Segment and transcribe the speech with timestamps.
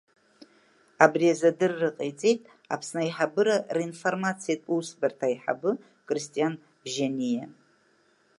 [1.05, 2.41] Абри азы адырра ҟаиҵеит
[2.73, 5.71] Аԥсны Аиҳабыра ринформациатә Усбарҭа аиҳабы
[6.07, 7.45] Кристиан Бжьаниа.